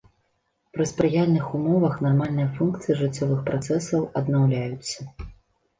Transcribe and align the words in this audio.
Пры 0.77 0.87
спрыяльных 0.91 1.45
умовах 1.59 1.99
нармальныя 2.07 2.49
функцыі 2.57 2.99
жыццёвых 3.03 3.45
працэсаў 3.53 4.01
аднаўляюцца. 4.23 4.99